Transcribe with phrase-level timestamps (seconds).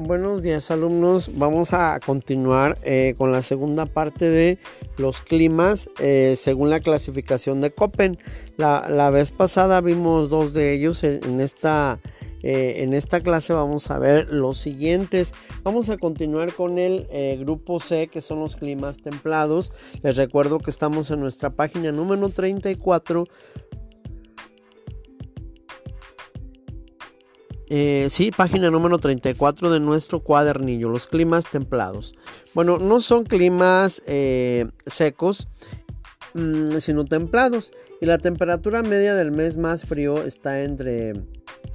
[0.00, 4.60] Buenos días alumnos, vamos a continuar eh, con la segunda parte de
[4.96, 8.16] los climas eh, según la clasificación de Köppen.
[8.56, 11.98] La, vez pasada vimos dos de ellos, en, esta,
[12.44, 15.34] eh, en esta clase vamos a ver los siguientes.
[15.64, 17.08] Vamos a continuar con el
[17.40, 19.72] grupo C que son los climas templados.
[20.04, 23.26] Les recuerdo que estamos en nuestra página número 34
[27.70, 32.14] Eh, sí, página número 34 de nuestro cuadernillo, los climas templados.
[32.54, 35.48] Bueno, no son climas eh, secos,
[36.34, 37.72] mm, sino templados.
[38.00, 41.12] Y la temperatura media del mes más frío está entre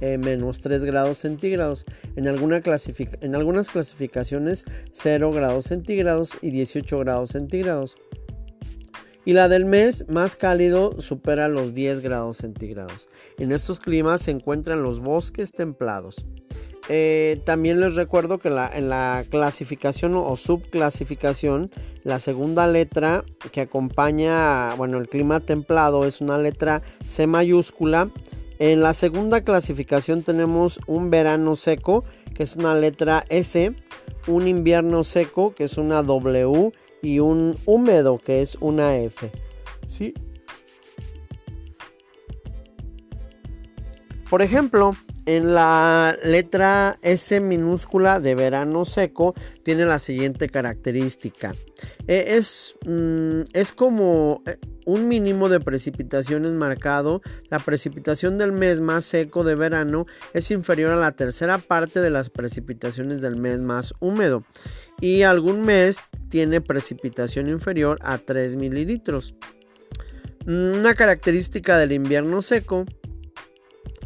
[0.00, 1.84] eh, menos 3 grados centígrados.
[2.16, 2.60] En, alguna
[3.20, 7.96] en algunas clasificaciones 0 grados centígrados y 18 grados centígrados
[9.24, 13.08] y la del mes más cálido supera los 10 grados centígrados.
[13.38, 16.24] En estos climas se encuentran los bosques templados.
[16.88, 21.70] Eh, también les recuerdo que en la clasificación o subclasificación,
[22.02, 28.10] la segunda letra que acompaña, bueno, el clima templado es una letra C mayúscula.
[28.58, 33.74] En la segunda clasificación tenemos un verano seco, que es una letra S,
[34.26, 36.72] un invierno seco, que es una W,
[37.04, 39.30] y un húmedo que es una F.
[39.86, 40.14] ¿Sí?
[44.28, 51.54] Por ejemplo, en la letra S minúscula de verano seco tiene la siguiente característica.
[52.08, 57.22] Eh, es, mm, es como eh, un mínimo de precipitaciones marcado.
[57.48, 62.10] La precipitación del mes más seco de verano es inferior a la tercera parte de
[62.10, 64.44] las precipitaciones del mes más húmedo.
[65.00, 69.34] Y algún mes tiene precipitación inferior a 3 mililitros.
[70.46, 72.84] Una característica del invierno seco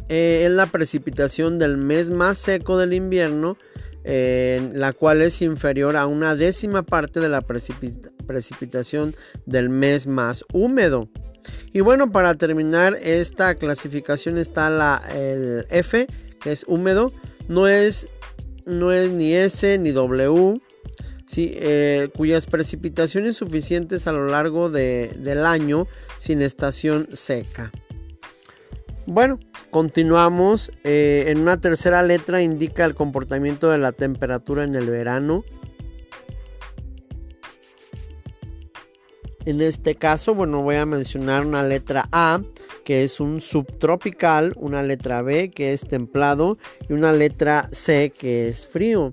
[0.07, 3.57] eh, es la precipitación del mes más seco del invierno,
[4.03, 11.09] la cual es inferior a una décima parte de la precipitación del mes más húmedo.
[11.71, 16.07] Y bueno, para terminar esta clasificación está la, el F,
[16.39, 17.11] que es húmedo.
[17.47, 18.07] No es,
[18.65, 20.61] no es ni S ni W.
[21.35, 27.71] Eh, cuyas precipitaciones suficientes a lo largo del año sin estación seca.
[29.05, 30.71] Bueno, continuamos.
[30.83, 35.43] Eh, en una tercera letra indica el comportamiento de la temperatura en el verano.
[39.45, 42.41] En este caso, bueno, voy a mencionar una letra A,
[42.83, 46.57] que es un subtropical, una letra B, que es templado,
[46.87, 49.11] y una letra C, que es frío.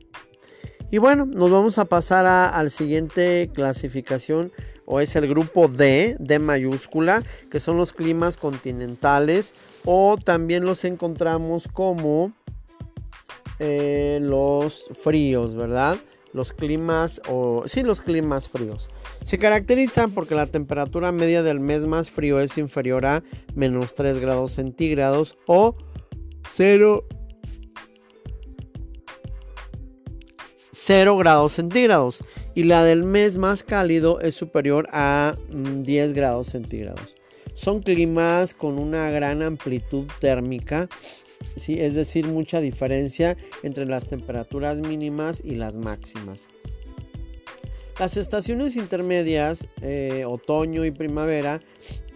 [0.90, 4.52] Y bueno, nos vamos a pasar a, la siguiente clasificación
[4.84, 9.54] o es el grupo D, D mayúscula, que son los climas continentales
[9.84, 12.32] o también los encontramos como
[13.58, 15.98] eh, los fríos, ¿verdad?
[16.32, 18.88] Los climas o sí, los climas fríos.
[19.24, 23.24] Se caracterizan porque la temperatura media del mes más frío es inferior a
[23.54, 25.74] menos 3 grados centígrados o
[26.44, 27.06] 0
[30.78, 32.22] 0 grados centígrados
[32.54, 37.16] y la del mes más cálido es superior a 10 mm, grados centígrados.
[37.54, 40.90] Son climas con una gran amplitud térmica,
[41.56, 41.80] ¿sí?
[41.80, 46.48] es decir, mucha diferencia entre las temperaturas mínimas y las máximas.
[47.98, 51.62] Las estaciones intermedias, eh, otoño y primavera,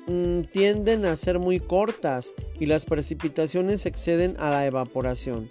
[0.07, 5.49] mm, tienden a ser muy cortas y las precipitaciones exceden a la evaporación.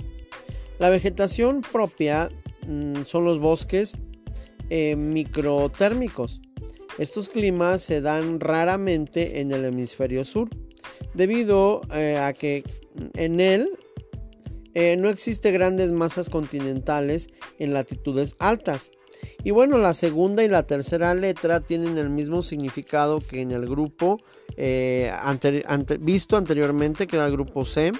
[0.77, 2.29] La vegetación propia
[2.69, 3.97] Mm, son los bosques
[4.69, 6.39] eh, microtérmicos.
[6.99, 10.49] Estos climas se dan raramente en el hemisferio sur,
[11.15, 12.63] debido eh, a que
[13.15, 13.71] en él
[14.75, 18.91] eh, no existe grandes masas continentales en latitudes altas.
[19.43, 23.67] Y bueno, la segunda y la tercera letra tienen el mismo significado que en el
[23.67, 24.19] grupo
[25.99, 27.93] visto anteriormente, que era el grupo C.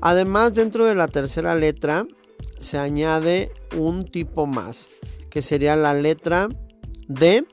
[0.00, 2.06] Además, dentro de la tercera letra
[2.62, 4.90] se añade un tipo más,
[5.30, 6.48] que sería la letra
[7.08, 7.44] D.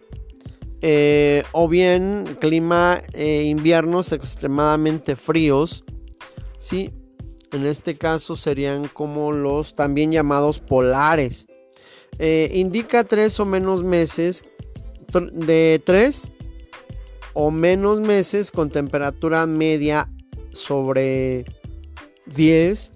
[0.82, 5.84] Eh, o bien clima eh, inviernos extremadamente fríos.
[6.58, 6.92] ¿sí?
[7.52, 11.48] En este caso serían como los también llamados polares.
[12.18, 14.44] Eh, indica tres o menos meses
[15.32, 16.32] de tres
[17.34, 20.10] o menos meses con temperatura media
[20.52, 21.46] sobre
[22.28, 22.92] 10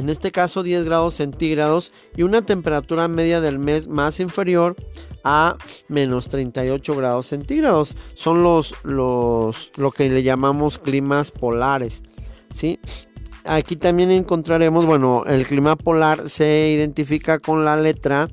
[0.00, 4.74] en este caso 10 grados centígrados, y una temperatura media del mes más inferior
[5.22, 5.56] a
[5.88, 7.96] menos 38 grados centígrados.
[8.14, 12.02] Son los, los lo que le llamamos climas polares.
[12.50, 12.80] ¿sí?
[13.44, 18.28] aquí también encontraremos, bueno, el clima polar se identifica con la letra,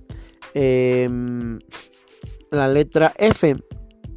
[0.53, 1.59] em,
[2.51, 3.55] la letra F.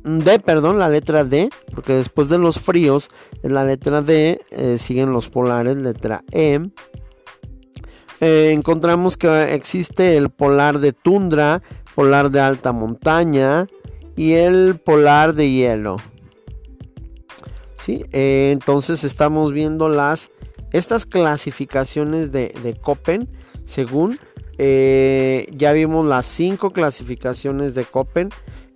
[0.03, 3.11] D, perdón, la letra D, porque después de los fríos,
[3.43, 6.61] la letra D eh, siguen los polares, letra E.
[8.21, 11.63] Eh, encontramos que existe el polar de tundra,
[11.95, 13.67] polar de alta montaña
[14.17, 15.97] y el polar de hielo.
[17.77, 18.05] ¿Sí?
[18.13, 20.31] Eh, entonces estamos viendo las
[20.73, 22.79] estas clasificaciones de, de
[23.65, 24.19] según
[24.59, 27.85] ya vimos las cinco clasificaciones de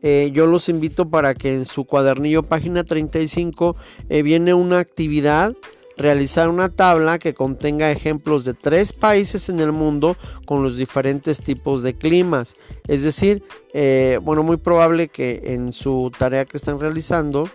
[0.07, 3.75] eh, yo los invito para que en su cuadernillo página 35
[4.11, 5.57] eh, viene una actividad
[5.97, 11.41] realizar una tabla que contenga ejemplos de tres países en el mundo con los diferentes
[11.41, 12.57] tipos de climas.
[12.89, 13.43] Es decir,
[13.73, 17.49] eh, bueno, muy probable que en su tarea que están realizando,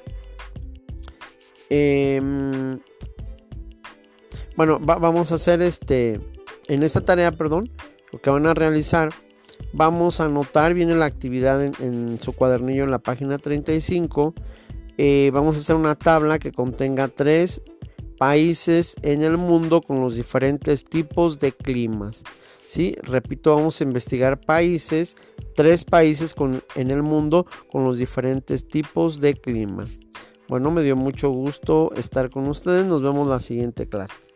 [1.70, 2.80] em,
[4.56, 6.20] bueno, vamos a hacer este,
[6.68, 7.70] en esta tarea, perdón,
[8.12, 9.12] lo que van a realizar
[9.74, 14.34] vamos a anotar, viene la actividad en, su cuadernillo en la página 35.
[14.98, 17.62] Eh, vamos a hacer una tabla que contenga tres
[18.20, 22.24] países en el mundo con los diferentes tipos de climas.
[22.68, 22.96] ¿sí?
[23.02, 25.16] Repito, vamos a investigar países,
[25.56, 26.36] tres países
[26.76, 29.88] en el mundo con los diferentes tipos de clima.
[30.48, 32.86] Bueno, me dio mucho gusto estar con ustedes.
[32.86, 34.29] Nos vemos la siguiente clase.